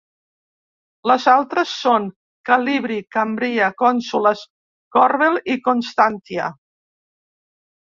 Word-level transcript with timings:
Les 1.09 1.27
altres 1.33 1.73
són 1.81 2.07
Calibri, 2.51 2.97
Cambria, 3.17 3.69
Consolas, 3.83 4.43
Corbel 4.99 5.39
i 5.57 5.61
Constantia. 5.71 6.51